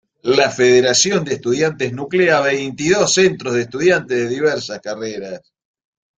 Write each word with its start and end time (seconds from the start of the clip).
La 0.23 0.49
Federación 0.49 1.23
de 1.23 1.35
Estudiantes 1.35 1.93
nuclea 1.93 2.39
a 2.39 2.41
veintidós 2.41 3.13
Centros 3.13 3.53
de 3.53 3.61
Estudiantes 3.61 4.17
de 4.17 4.29
diversas 4.35 4.79
carreras. 4.79 5.41